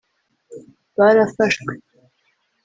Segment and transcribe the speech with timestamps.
[0.97, 1.71] barafashwe